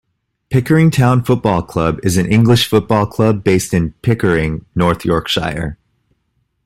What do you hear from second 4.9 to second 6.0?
Yorkshire.